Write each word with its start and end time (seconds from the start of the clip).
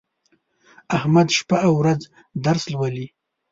احمد 0.97 1.27
شپه 1.37 1.57
او 1.65 1.73
ورځ 1.81 2.01
درس 2.45 2.63
لولي. 2.73 3.07